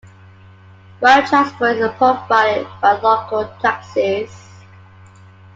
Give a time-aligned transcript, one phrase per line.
[0.99, 4.31] Ground transport is provided by local taxis.